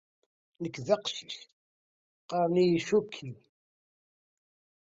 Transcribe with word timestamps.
Nekk 0.61 0.75
d 0.85 0.87
aqcic, 0.95 1.31
qqaren-iyi 2.21 2.79
Chucky. 2.87 3.31